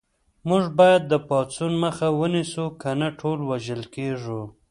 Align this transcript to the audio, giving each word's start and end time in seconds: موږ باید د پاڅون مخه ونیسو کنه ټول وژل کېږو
موږ 0.49 0.63
باید 0.79 1.03
د 1.07 1.13
پاڅون 1.27 1.71
مخه 1.83 2.07
ونیسو 2.19 2.65
کنه 2.81 3.07
ټول 3.19 3.39
وژل 3.49 3.81
کېږو 3.95 4.41